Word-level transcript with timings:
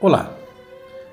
Olá! 0.00 0.32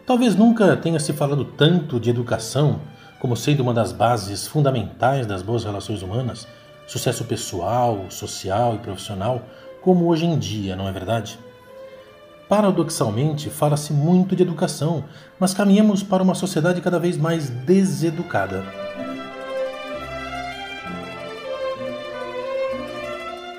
Talvez 0.06 0.36
nunca 0.36 0.78
tenha 0.78 1.00
se 1.00 1.12
falado 1.12 1.44
tanto 1.44 2.00
de 2.00 2.12
educação 2.12 2.80
como 3.20 3.36
sendo 3.36 3.64
uma 3.64 3.74
das 3.74 3.92
bases 3.92 4.46
fundamentais 4.46 5.26
das 5.26 5.42
boas 5.42 5.64
relações 5.64 6.04
humanas, 6.04 6.48
sucesso 6.86 7.24
pessoal, 7.24 8.06
social 8.12 8.76
e 8.76 8.78
profissional, 8.78 9.42
como 9.82 10.06
hoje 10.06 10.28
em 10.28 10.38
dia, 10.38 10.76
não 10.76 10.88
é 10.88 10.92
verdade? 10.92 11.40
Paradoxalmente, 12.48 13.50
fala-se 13.50 13.92
muito 13.92 14.36
de 14.36 14.44
educação, 14.44 15.04
mas 15.40 15.52
caminhamos 15.52 16.04
para 16.04 16.22
uma 16.22 16.36
sociedade 16.36 16.80
cada 16.80 17.00
vez 17.00 17.18
mais 17.18 17.50
deseducada. 17.50 18.64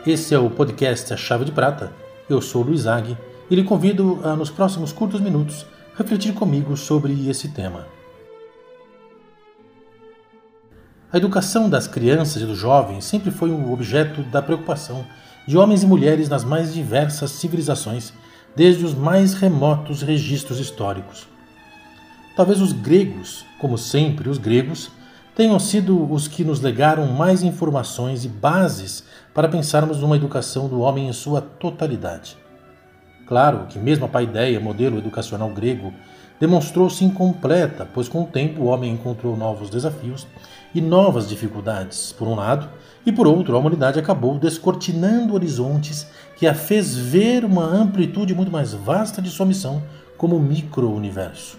Esse 0.07 0.37
é 0.37 0.39
o 0.39 0.49
podcast 0.49 1.13
A 1.13 1.17
Chave 1.17 1.47
de 1.47 1.51
Prata. 1.51 1.91
Eu 2.31 2.41
sou 2.41 2.63
o 2.63 2.67
Luiz 2.67 2.87
Agui 2.87 3.19
e 3.51 3.55
lhe 3.55 3.65
convido 3.65 4.21
a, 4.25 4.35
nos 4.35 4.51
próximos 4.51 4.93
curtos 4.93 5.21
minutos, 5.21 5.67
refletir 5.97 6.33
comigo 6.35 6.77
sobre 6.77 7.29
esse 7.29 7.49
tema. 7.49 7.87
A 11.13 11.17
educação 11.17 11.71
das 11.71 11.87
crianças 11.87 12.43
e 12.43 12.47
dos 12.47 12.59
jovens 12.59 13.05
sempre 13.05 13.31
foi 13.31 13.51
um 13.51 13.73
objeto 13.73 14.23
da 14.25 14.43
preocupação 14.43 15.07
de 15.47 15.57
homens 15.57 15.83
e 15.83 15.87
mulheres 15.87 16.29
nas 16.29 16.45
mais 16.45 16.75
diversas 16.75 17.31
civilizações, 17.31 18.13
desde 18.57 18.85
os 18.85 18.95
mais 18.95 19.35
remotos 19.35 20.03
registros 20.03 20.59
históricos. 20.59 21.29
Talvez 22.35 22.61
os 22.61 22.73
gregos, 22.73 23.47
como 23.59 23.79
sempre 23.79 24.29
os 24.29 24.37
gregos, 24.37 24.91
tenham 25.35 25.59
sido 25.59 26.11
os 26.13 26.27
que 26.27 26.45
nos 26.45 26.61
legaram 26.61 27.07
mais 27.07 27.43
informações 27.43 28.25
e 28.25 28.29
bases 28.29 29.05
para 29.33 29.49
pensarmos 29.49 30.01
numa 30.01 30.17
educação 30.17 30.67
do 30.67 30.81
homem 30.81 31.09
em 31.09 31.13
sua 31.13 31.41
totalidade. 31.41 32.37
Claro 33.27 33.67
que 33.69 33.79
mesmo 33.79 34.05
a 34.05 34.09
paideia, 34.09 34.61
modelo 34.61 34.99
educacional 34.99 35.51
grego, 35.51 35.93
demonstrou-se 36.39 37.05
incompleta, 37.05 37.89
pois 37.93 38.09
com 38.09 38.23
o 38.23 38.27
tempo 38.27 38.63
o 38.63 38.67
homem 38.67 38.93
encontrou 38.93 39.37
novos 39.37 39.69
desafios 39.69 40.27
e 40.75 40.81
novas 40.81 41.29
dificuldades, 41.29 42.13
por 42.13 42.29
um 42.29 42.35
lado, 42.35 42.69
e 43.05 43.11
por 43.11 43.27
outro, 43.27 43.57
a 43.57 43.59
humanidade 43.59 43.99
acabou 43.99 44.39
descortinando 44.39 45.35
horizontes 45.35 46.07
que 46.37 46.47
a 46.47 46.55
fez 46.55 46.97
ver 46.97 47.45
uma 47.45 47.65
amplitude 47.65 48.35
muito 48.35 48.53
mais 48.53 48.75
vasta 48.75 49.23
de 49.23 49.31
sua 49.31 49.47
missão 49.47 49.83
como 50.17 50.39
micro-universo. 50.39 51.59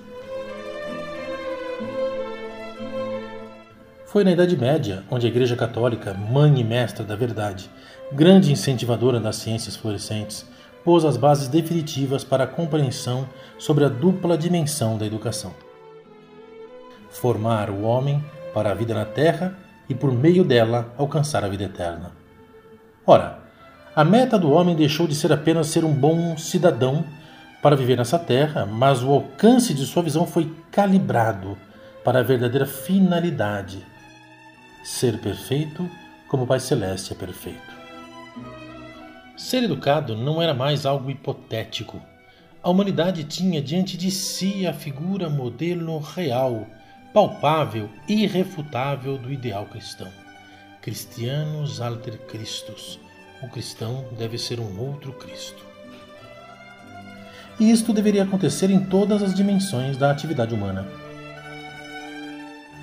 Foi 4.06 4.24
na 4.24 4.32
Idade 4.32 4.56
Média 4.56 5.04
onde 5.10 5.26
a 5.26 5.30
Igreja 5.30 5.56
Católica, 5.56 6.14
mãe 6.14 6.60
e 6.60 6.64
mestra 6.64 7.04
da 7.04 7.16
verdade, 7.16 7.70
grande 8.12 8.52
incentivadora 8.52 9.20
das 9.20 9.36
ciências 9.38 9.76
florescentes, 9.76 10.46
pôs 10.88 11.04
as 11.04 11.18
bases 11.18 11.50
definitivas 11.50 12.24
para 12.24 12.46
a 12.46 12.48
compreensão 12.48 13.28
sobre 13.58 13.84
a 13.84 13.90
dupla 13.90 14.38
dimensão 14.38 14.98
da 14.98 15.06
educação. 15.06 15.54
Formar 17.10 17.70
o 17.70 17.82
homem 17.82 18.24
para 18.54 18.72
a 18.72 18.74
vida 18.74 18.94
na 18.94 19.04
Terra 19.04 19.58
e, 19.90 19.94
por 19.94 20.14
meio 20.14 20.46
dela, 20.46 20.94
alcançar 20.98 21.44
a 21.44 21.50
vida 21.50 21.66
eterna. 21.66 22.14
Ora, 23.06 23.40
a 23.94 24.06
meta 24.06 24.40
do 24.40 24.50
homem 24.50 24.78
deixou 24.78 25.06
de 25.08 25.14
ser 25.14 25.34
apenas 25.34 25.68
ser 25.68 25.84
um 25.84 25.92
bom 25.92 26.38
cidadão 26.38 27.04
para 27.62 27.76
viver 27.76 27.98
nessa 27.98 28.18
terra, 28.18 28.66
mas 28.66 29.04
o 29.04 29.12
alcance 29.12 29.74
de 29.74 29.86
sua 29.86 30.04
visão 30.04 30.26
foi 30.26 30.56
calibrado 30.72 31.58
para 32.02 32.20
a 32.20 32.24
verdadeira 32.24 32.66
finalidade: 32.66 33.86
ser 34.86 35.20
perfeito 35.20 35.86
como 36.30 36.44
o 36.44 36.48
Pai 36.48 36.62
Celeste 36.62 37.12
é 37.12 37.16
perfeito. 37.18 37.77
Ser 39.38 39.64
educado 39.64 40.18
não 40.18 40.42
era 40.42 40.52
mais 40.52 40.84
algo 40.84 41.12
hipotético. 41.12 42.02
A 42.64 42.72
humanidade 42.72 43.24
tinha 43.24 43.62
diante 43.62 43.96
de 43.96 44.10
si 44.10 44.66
a 44.66 44.74
figura 44.74 45.30
modelo 45.30 46.00
real, 46.00 46.66
palpável 47.14 47.88
irrefutável 48.10 49.16
do 49.16 49.32
ideal 49.32 49.68
cristão. 49.68 50.08
Cristianos 50.82 51.80
alter 51.80 52.18
Christus. 52.26 53.00
O 53.44 53.48
cristão 53.48 54.06
deve 54.18 54.40
ser 54.40 54.60
um 54.60 54.80
outro 54.80 55.14
Cristo. 55.14 55.64
E 57.60 57.70
isto 57.70 57.94
deveria 57.94 58.24
acontecer 58.24 58.72
em 58.72 58.86
todas 58.86 59.22
as 59.22 59.36
dimensões 59.36 59.98
da 59.98 60.10
atividade 60.10 60.56
humana. 60.56 60.88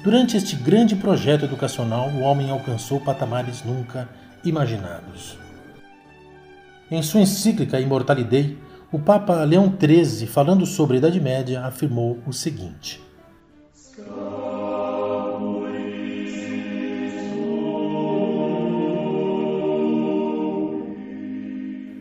Durante 0.05 0.37
este 0.37 0.55
grande 0.55 0.95
projeto 0.95 1.47
educacional, 1.47 2.11
o 2.11 2.21
homem 2.21 2.49
alcançou 2.49 3.01
patamares 3.01 3.65
nunca 3.65 4.09
imaginados. 4.45 5.37
Em 6.95 7.03
sua 7.03 7.23
encíclica 7.23 7.81
Immortali 7.81 8.23
Dei, 8.23 8.57
o 8.93 9.01
Papa 9.01 9.43
Leão 9.43 9.67
XIII, 9.77 10.29
falando 10.29 10.65
sobre 10.65 10.95
a 10.95 10.99
Idade 10.99 11.21
Média, 11.21 11.63
afirmou 11.63 12.21
o 12.25 12.33
seguinte: 12.33 13.03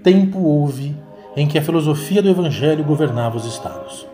Tempo 0.04 0.38
houve 0.38 0.96
em 1.36 1.48
que 1.48 1.58
a 1.58 1.64
filosofia 1.64 2.22
do 2.22 2.30
Evangelho 2.30 2.84
governava 2.84 3.36
os 3.36 3.46
estados. 3.48 4.06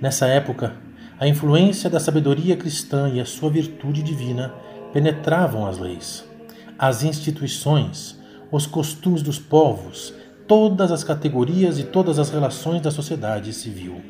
Nessa 0.00 0.28
época, 0.28 0.76
a 1.18 1.26
influência 1.26 1.90
da 1.90 1.98
sabedoria 1.98 2.56
cristã 2.56 3.10
e 3.12 3.20
a 3.20 3.26
sua 3.26 3.50
virtude 3.50 4.00
divina 4.00 4.54
penetravam 4.92 5.66
as 5.66 5.78
leis, 5.78 6.24
as 6.78 7.02
instituições, 7.02 8.22
os 8.54 8.66
costumes 8.66 9.20
dos 9.20 9.36
povos, 9.36 10.14
todas 10.46 10.92
as 10.92 11.02
categorias 11.02 11.80
e 11.80 11.82
todas 11.82 12.20
as 12.20 12.30
relações 12.30 12.80
da 12.80 12.88
sociedade 12.88 13.52
civil. 13.52 14.00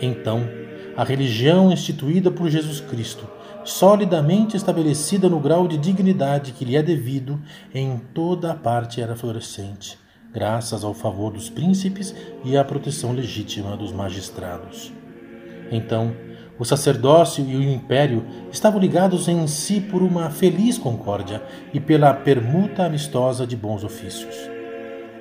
Então, 0.00 0.48
a 0.96 1.02
religião 1.02 1.72
instituída 1.72 2.30
por 2.30 2.48
Jesus 2.48 2.80
Cristo, 2.80 3.26
solidamente 3.64 4.56
estabelecida 4.56 5.28
no 5.28 5.40
grau 5.40 5.66
de 5.66 5.76
dignidade 5.78 6.52
que 6.52 6.64
lhe 6.64 6.76
é 6.76 6.82
devido, 6.82 7.40
em 7.74 7.98
toda 8.14 8.52
a 8.52 8.54
parte 8.54 9.00
era 9.00 9.16
florescente, 9.16 9.98
graças 10.32 10.84
ao 10.84 10.94
favor 10.94 11.32
dos 11.32 11.50
príncipes 11.50 12.14
e 12.44 12.56
à 12.56 12.62
proteção 12.62 13.10
legítima 13.10 13.76
dos 13.76 13.90
magistrados. 13.90 14.92
Então, 15.72 16.14
o 16.58 16.64
sacerdócio 16.64 17.44
e 17.44 17.56
o 17.56 17.62
império 17.62 18.24
estavam 18.50 18.80
ligados 18.80 19.28
em 19.28 19.46
si 19.46 19.80
por 19.80 20.02
uma 20.02 20.30
feliz 20.30 20.78
concórdia 20.78 21.42
e 21.72 21.80
pela 21.80 22.12
permuta 22.14 22.84
amistosa 22.84 23.46
de 23.46 23.56
bons 23.56 23.84
ofícios. 23.84 24.34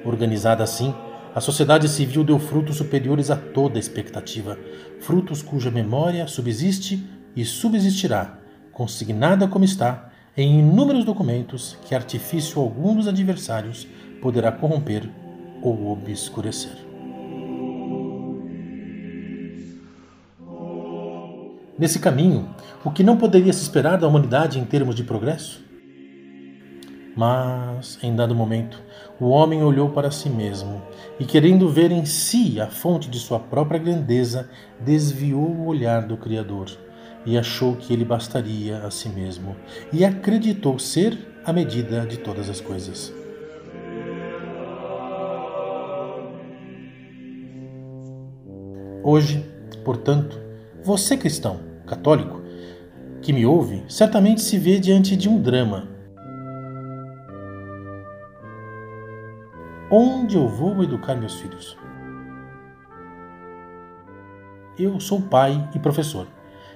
Organizada 0.04 0.64
assim, 0.64 0.94
a 1.34 1.42
sociedade 1.42 1.90
civil 1.90 2.24
deu 2.24 2.40
frutos 2.40 2.78
superiores 2.78 3.30
a 3.30 3.36
toda 3.36 3.78
expectativa, 3.78 4.58
frutos 5.02 5.42
cuja 5.42 5.70
memória 5.70 6.28
subsiste 6.28 7.06
e 7.36 7.44
subsistirá, 7.44 8.40
consignada 8.72 9.48
como 9.48 9.66
está 9.66 10.12
em 10.38 10.60
inúmeros 10.60 11.04
documentos 11.04 11.78
que 11.86 11.96
artifício 11.96 12.62
algum 12.62 12.96
dos 12.96 13.08
adversários 13.08 13.88
poderá 14.22 14.52
corromper 14.52 15.10
ou 15.62 15.92
obscurecer. 15.92 16.85
Nesse 21.78 22.00
caminho, 22.00 22.56
o 22.86 22.92
que 22.92 23.04
não 23.04 23.18
poderia 23.18 23.52
se 23.52 23.62
esperar 23.62 23.98
da 23.98 24.08
humanidade 24.08 24.58
em 24.58 24.64
termos 24.64 24.96
de 24.96 25.04
progresso? 25.04 25.62
Mas, 27.14 28.00
em 28.02 28.16
dado 28.16 28.34
momento, 28.34 28.82
o 29.20 29.28
homem 29.28 29.62
olhou 29.62 29.90
para 29.90 30.10
si 30.10 30.30
mesmo 30.30 30.82
e, 31.20 31.26
querendo 31.26 31.68
ver 31.68 31.92
em 31.92 32.06
si 32.06 32.62
a 32.62 32.68
fonte 32.68 33.10
de 33.10 33.20
sua 33.20 33.40
própria 33.40 33.78
grandeza, 33.78 34.50
desviou 34.80 35.50
o 35.50 35.66
olhar 35.66 36.08
do 36.08 36.16
Criador 36.16 36.68
e 37.26 37.38
achou 37.38 37.76
que 37.76 37.92
ele 37.92 38.06
bastaria 38.06 38.78
a 38.78 38.90
si 38.90 39.10
mesmo 39.10 39.54
e 39.92 40.06
acreditou 40.06 40.80
ser 40.80 41.18
a 41.44 41.52
medida 41.52 42.06
de 42.06 42.18
todas 42.18 42.50
as 42.50 42.62
coisas. 42.62 43.14
Hoje, 49.04 49.46
portanto, 49.84 50.45
você 50.86 51.18
cristão, 51.18 51.62
católico, 51.88 52.44
que 53.20 53.34
me 53.34 53.44
ouve, 53.44 53.84
certamente 53.90 54.40
se 54.40 54.56
vê 54.60 54.80
diante 54.80 55.18
de 55.18 55.28
um 55.28 55.42
drama. 55.42 55.88
Onde 59.90 60.38
eu 60.38 60.48
vou 60.48 60.84
educar 60.84 61.16
meus 61.16 61.34
filhos? 61.40 61.76
Eu 64.78 65.00
sou 65.00 65.20
pai 65.20 65.68
e 65.74 65.80
professor. 65.80 66.28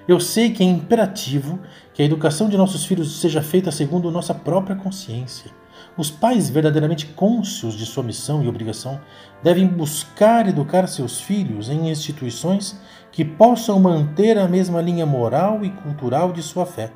Eu 0.07 0.19
sei 0.19 0.49
que 0.49 0.63
é 0.63 0.65
imperativo 0.65 1.59
que 1.93 2.01
a 2.01 2.05
educação 2.05 2.49
de 2.49 2.57
nossos 2.57 2.83
filhos 2.85 3.21
seja 3.21 3.43
feita 3.43 3.71
segundo 3.71 4.09
nossa 4.09 4.33
própria 4.33 4.75
consciência. 4.75 5.51
Os 5.97 6.09
pais 6.09 6.49
verdadeiramente 6.49 7.07
cônscios 7.07 7.73
de 7.73 7.85
sua 7.85 8.03
missão 8.03 8.43
e 8.43 8.47
obrigação 8.47 8.99
devem 9.43 9.67
buscar 9.67 10.47
educar 10.47 10.87
seus 10.87 11.19
filhos 11.19 11.69
em 11.69 11.89
instituições 11.89 12.79
que 13.11 13.25
possam 13.25 13.79
manter 13.79 14.37
a 14.37 14.47
mesma 14.47 14.81
linha 14.81 15.05
moral 15.05 15.63
e 15.63 15.69
cultural 15.69 16.31
de 16.31 16.41
sua 16.41 16.65
fé. 16.65 16.91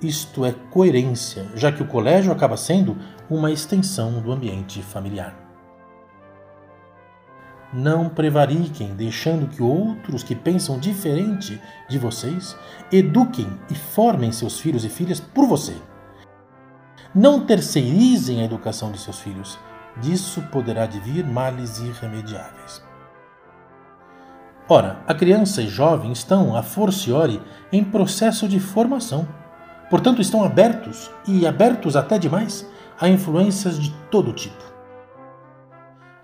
Isto 0.00 0.44
é 0.44 0.52
coerência, 0.70 1.46
já 1.54 1.70
que 1.70 1.82
o 1.82 1.86
colégio 1.86 2.32
acaba 2.32 2.56
sendo 2.56 2.96
uma 3.30 3.52
extensão 3.52 4.20
do 4.20 4.32
ambiente 4.32 4.82
familiar. 4.82 5.42
Não 7.72 8.08
prevariquem, 8.08 8.94
deixando 8.94 9.46
que 9.46 9.62
outros 9.62 10.22
que 10.22 10.34
pensam 10.34 10.78
diferente 10.78 11.58
de 11.88 11.98
vocês 11.98 12.54
eduquem 12.92 13.48
e 13.70 13.74
formem 13.74 14.30
seus 14.30 14.60
filhos 14.60 14.84
e 14.84 14.90
filhas 14.90 15.20
por 15.20 15.46
você. 15.46 15.74
Não 17.14 17.44
terceirizem 17.44 18.40
a 18.40 18.44
educação 18.44 18.90
de 18.90 18.98
seus 18.98 19.20
filhos. 19.20 19.58
Disso 20.00 20.42
poderá 20.50 20.86
vir 20.86 21.24
males 21.24 21.78
irremediáveis. 21.78 22.82
Ora, 24.68 25.02
a 25.06 25.14
criança 25.14 25.60
e 25.60 25.68
jovem 25.68 26.12
estão, 26.12 26.56
a 26.56 26.62
forciore, 26.62 27.42
em 27.70 27.84
processo 27.84 28.48
de 28.48 28.58
formação. 28.58 29.28
Portanto, 29.90 30.22
estão 30.22 30.42
abertos, 30.42 31.10
e 31.28 31.46
abertos 31.46 31.96
até 31.96 32.18
demais, 32.18 32.66
a 32.98 33.08
influências 33.08 33.78
de 33.78 33.92
todo 34.10 34.32
tipo 34.32 34.72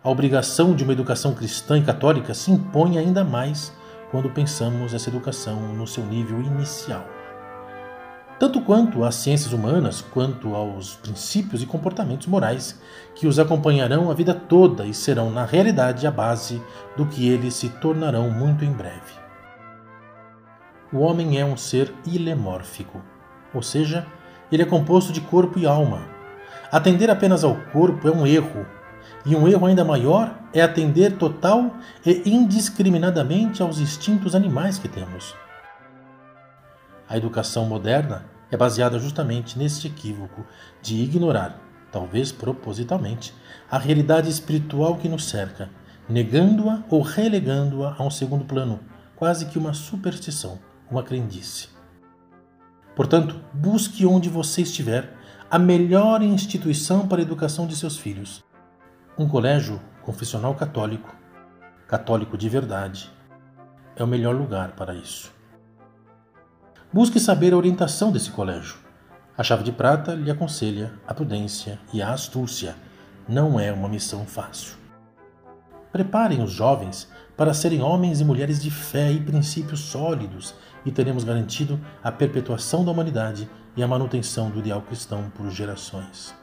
a 0.08 0.10
obrigação 0.10 0.74
de 0.74 0.84
uma 0.84 0.94
educação 0.94 1.34
cristã 1.34 1.76
e 1.76 1.82
católica 1.82 2.32
se 2.32 2.50
impõe 2.50 2.96
ainda 2.96 3.24
mais 3.24 3.70
quando 4.10 4.30
pensamos 4.30 4.94
essa 4.94 5.10
educação 5.10 5.60
no 5.74 5.86
seu 5.86 6.02
nível 6.02 6.40
inicial. 6.40 7.04
Tanto 8.38 8.60
quanto 8.60 9.04
às 9.04 9.16
ciências 9.16 9.52
humanas, 9.52 10.00
quanto 10.00 10.54
aos 10.54 10.94
princípios 10.94 11.60
e 11.60 11.66
comportamentos 11.66 12.28
morais 12.28 12.80
que 13.14 13.26
os 13.26 13.36
acompanharão 13.36 14.10
a 14.10 14.14
vida 14.14 14.32
toda 14.32 14.86
e 14.86 14.94
serão, 14.94 15.28
na 15.28 15.44
realidade, 15.44 16.06
a 16.06 16.10
base 16.10 16.62
do 16.96 17.04
que 17.04 17.28
eles 17.28 17.54
se 17.54 17.68
tornarão 17.68 18.30
muito 18.30 18.64
em 18.64 18.70
breve. 18.70 19.12
O 20.92 21.00
homem 21.00 21.38
é 21.38 21.44
um 21.44 21.56
ser 21.56 21.92
ilemórfico, 22.06 23.02
ou 23.52 23.60
seja, 23.60 24.06
ele 24.52 24.62
é 24.62 24.66
composto 24.66 25.12
de 25.12 25.20
corpo 25.20 25.58
e 25.58 25.66
alma. 25.66 26.02
Atender 26.70 27.10
apenas 27.10 27.42
ao 27.42 27.56
corpo 27.72 28.06
é 28.06 28.12
um 28.12 28.24
erro 28.24 28.64
e 29.26 29.34
um 29.34 29.48
erro 29.48 29.66
ainda 29.66 29.84
maior 29.84 30.32
é 30.52 30.62
atender 30.62 31.16
total 31.16 31.72
e 32.06 32.22
indiscriminadamente 32.24 33.62
aos 33.62 33.80
instintos 33.80 34.34
animais 34.34 34.78
que 34.78 34.88
temos. 34.88 35.34
A 37.08 37.16
educação 37.16 37.64
moderna 37.66 38.26
é 38.50 38.56
baseada 38.56 38.98
justamente 38.98 39.58
neste 39.58 39.86
equívoco 39.86 40.44
de 40.82 41.02
ignorar, 41.02 41.58
talvez 41.90 42.30
propositalmente, 42.30 43.34
a 43.70 43.78
realidade 43.78 44.28
espiritual 44.28 44.96
que 44.96 45.08
nos 45.08 45.24
cerca, 45.24 45.70
negando-a 46.08 46.82
ou 46.90 47.00
relegando-a 47.00 47.94
a 47.98 48.02
um 48.02 48.10
segundo 48.10 48.44
plano, 48.44 48.80
quase 49.16 49.46
que 49.46 49.58
uma 49.58 49.72
superstição, 49.72 50.58
uma 50.90 51.02
crendice. 51.02 51.68
Portanto, 52.94 53.40
busque 53.52 54.04
onde 54.04 54.28
você 54.28 54.62
estiver 54.62 55.14
a 55.50 55.58
melhor 55.58 56.22
instituição 56.22 57.08
para 57.08 57.20
a 57.20 57.22
educação 57.22 57.66
de 57.66 57.76
seus 57.76 57.96
filhos 57.96 58.44
um 59.18 59.28
colégio 59.28 59.80
confessional 60.02 60.54
católico, 60.54 61.12
católico 61.88 62.38
de 62.38 62.48
verdade, 62.48 63.10
é 63.96 64.04
o 64.04 64.06
melhor 64.06 64.32
lugar 64.32 64.76
para 64.76 64.94
isso. 64.94 65.32
Busque 66.90 67.20
saber 67.20 67.52
a 67.52 67.56
orientação 67.58 68.10
desse 68.10 68.30
colégio. 68.30 68.76
A 69.36 69.42
chave 69.42 69.62
de 69.62 69.70
prata 69.70 70.14
lhe 70.14 70.30
aconselha 70.30 70.90
a 71.06 71.12
prudência 71.12 71.78
e 71.92 72.00
a 72.00 72.14
astúcia. 72.14 72.74
Não 73.28 73.60
é 73.60 73.70
uma 73.70 73.90
missão 73.90 74.24
fácil. 74.24 74.74
Preparem 75.92 76.42
os 76.42 76.50
jovens 76.50 77.06
para 77.36 77.52
serem 77.52 77.82
homens 77.82 78.22
e 78.22 78.24
mulheres 78.24 78.58
de 78.62 78.70
fé 78.70 79.12
e 79.12 79.20
princípios 79.20 79.80
sólidos 79.80 80.54
e 80.82 80.90
teremos 80.90 81.24
garantido 81.24 81.78
a 82.02 82.10
perpetuação 82.10 82.82
da 82.86 82.90
humanidade 82.90 83.50
e 83.76 83.82
a 83.82 83.86
manutenção 83.86 84.48
do 84.48 84.60
ideal 84.60 84.80
cristão 84.80 85.30
por 85.36 85.50
gerações. 85.50 86.34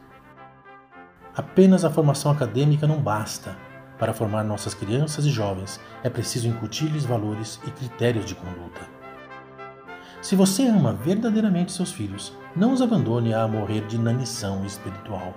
Apenas 1.35 1.83
a 1.83 1.89
formação 1.89 2.31
acadêmica 2.31 2.85
não 2.85 3.01
basta. 3.01 3.57
Para 3.97 4.13
formar 4.13 4.43
nossas 4.43 4.75
crianças 4.75 5.25
e 5.25 5.31
jovens, 5.31 5.79
é 6.03 6.09
preciso 6.09 6.47
incutir-lhes 6.47 7.03
valores 7.03 7.59
e 7.65 7.71
critérios 7.71 8.25
de 8.25 8.35
conduta. 8.35 9.04
Se 10.25 10.35
você 10.35 10.65
ama 10.65 10.91
verdadeiramente 10.91 11.71
seus 11.71 11.91
filhos, 11.91 12.33
não 12.55 12.73
os 12.73 12.81
abandone 12.81 13.31
a 13.31 13.47
morrer 13.47 13.85
de 13.85 13.95
inanição 13.95 14.65
espiritual. 14.65 15.35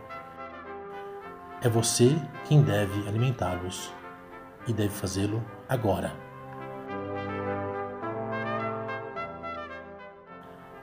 É 1.61 1.69
você 1.69 2.17
quem 2.47 2.63
deve 2.63 3.07
alimentá-los 3.07 3.93
e 4.67 4.73
deve 4.73 4.89
fazê-lo 4.89 5.45
agora. 5.69 6.15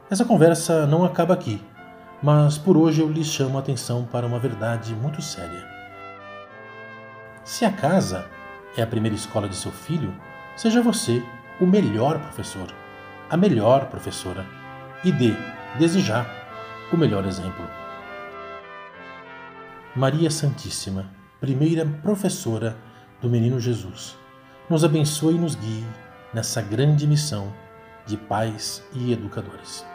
Essa 0.07 0.23
conversa 0.23 0.85
não 0.85 1.03
acaba 1.03 1.33
aqui 1.33 1.59
mas 2.21 2.59
por 2.59 2.77
hoje 2.77 3.01
eu 3.01 3.11
lhes 3.11 3.27
chamo 3.27 3.57
a 3.57 3.59
atenção 3.59 4.05
para 4.05 4.27
uma 4.27 4.39
verdade 4.39 4.93
muito 4.93 5.21
séria. 5.21 5.67
Se 7.43 7.65
a 7.65 7.71
casa 7.71 8.25
é 8.77 8.83
a 8.83 8.87
primeira 8.87 9.15
escola 9.15 9.49
de 9.49 9.55
seu 9.55 9.71
filho, 9.71 10.13
seja 10.55 10.79
você 10.81 11.23
o 11.59 11.65
melhor 11.65 12.19
professor, 12.19 12.67
a 13.29 13.37
melhor 13.37 13.87
professora 13.87 14.45
e 15.03 15.11
dê, 15.11 15.33
desde 15.77 16.01
já, 16.01 16.25
o 16.91 16.97
melhor 16.97 17.25
exemplo. 17.25 17.65
Maria 19.95 20.29
Santíssima, 20.29 21.09
primeira 21.39 21.85
professora 21.85 22.77
do 23.21 23.29
Menino 23.29 23.59
Jesus, 23.59 24.17
nos 24.69 24.83
abençoe 24.83 25.35
e 25.35 25.39
nos 25.39 25.55
guie 25.55 25.85
nessa 26.33 26.61
grande 26.61 27.07
missão 27.07 27.51
de 28.05 28.17
pais 28.17 28.83
e 28.93 29.11
educadores. 29.11 29.85